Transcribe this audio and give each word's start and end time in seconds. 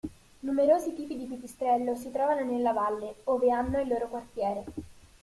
Numerosi 0.41 0.95
tipi 0.95 1.15
di 1.15 1.27
pipistrello 1.27 1.93
si 1.95 2.09
trovano 2.09 2.43
nella 2.43 2.73
valle, 2.73 3.17
ove 3.25 3.51
hanno 3.51 3.79
il 3.81 3.87
loro 3.87 4.07
quartiere. 4.09 4.63